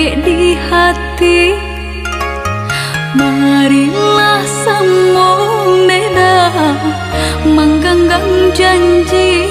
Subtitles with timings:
[0.00, 1.52] pakai di hati
[3.20, 5.36] Marilah semua
[5.84, 6.36] beda
[7.44, 9.44] Mengganggang janji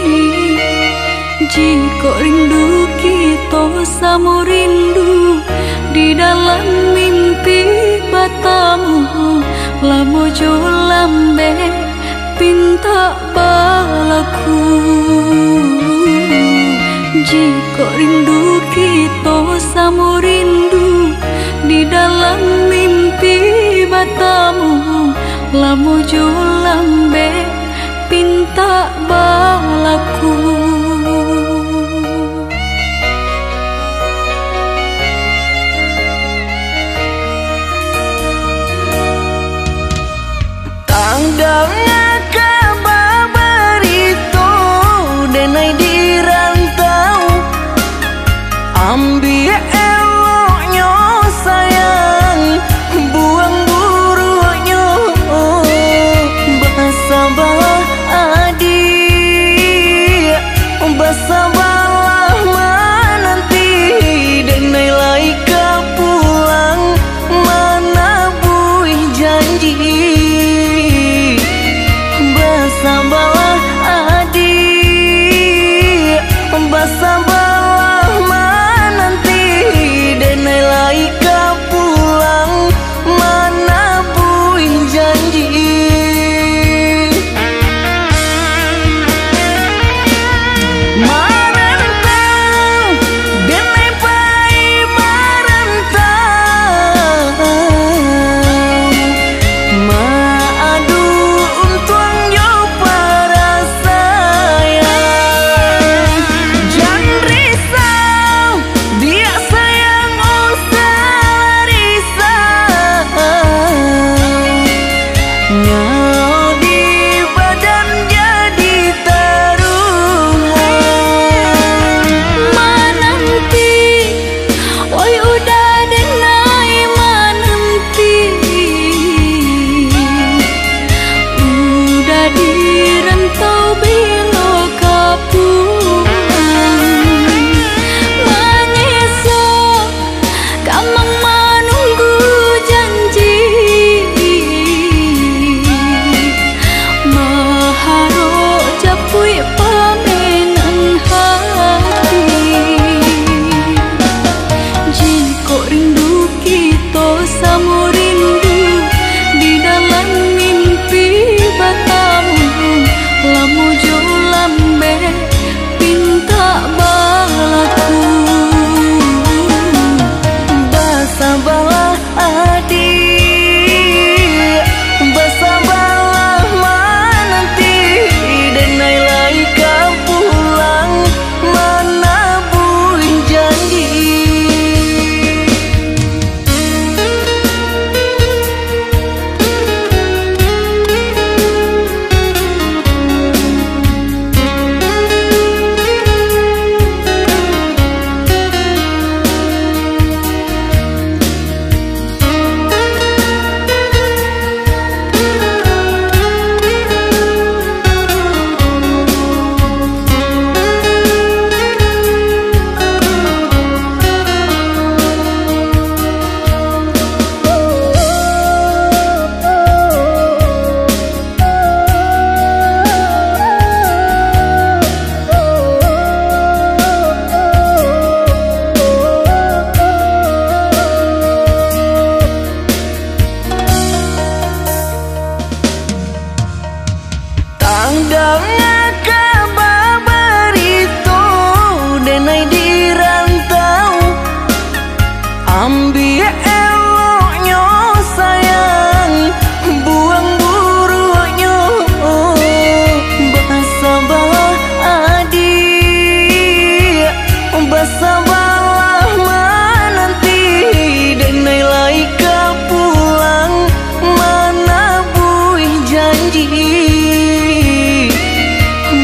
[1.54, 5.38] Jika rindu kita sama rindu
[5.94, 7.62] Di dalam mimpi
[8.10, 9.46] batamu
[9.86, 10.54] Lamo jo
[10.90, 11.54] lambe
[12.42, 14.66] pinta balaku
[17.20, 21.12] janji kok rindu kita samu rindu
[21.68, 22.40] di dalam
[22.72, 25.12] mimpi matamu.
[25.52, 27.28] Lamu julambe
[28.08, 30.36] pinta balaku.
[40.88, 41.24] Tang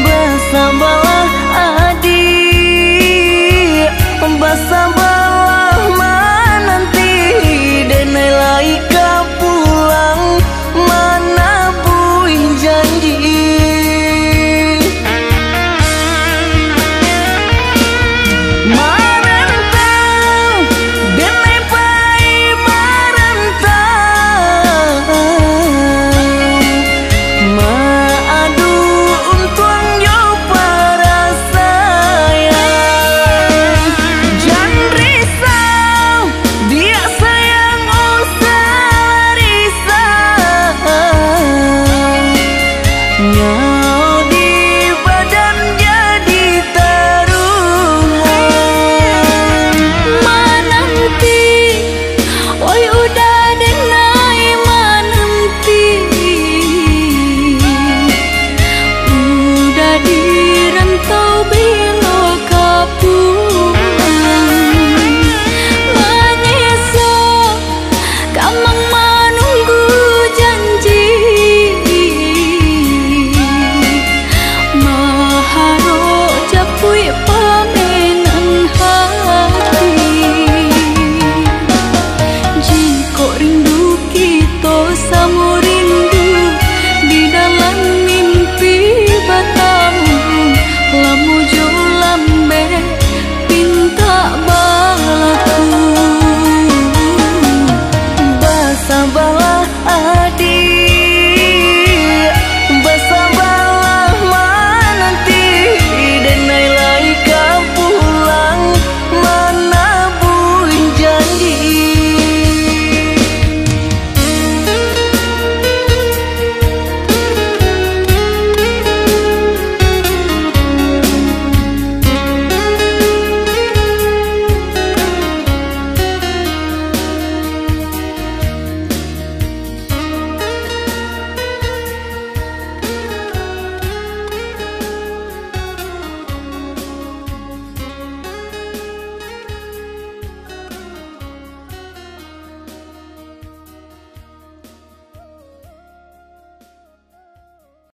[0.06, 2.14] Bersambalah adik
[5.98, 7.12] mana nanti?
[7.90, 9.10] Denai laika
[9.40, 10.22] pulang
[10.74, 13.35] Mana buih janji